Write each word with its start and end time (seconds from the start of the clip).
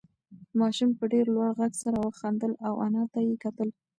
ماشوم 0.59 0.91
په 0.99 1.05
ډېر 1.11 1.25
لوړ 1.35 1.49
غږ 1.59 1.73
سره 1.83 2.15
خندل 2.19 2.53
او 2.67 2.73
انا 2.85 3.03
ته 3.13 3.19
یې 3.27 3.35
کتل. 3.43 3.69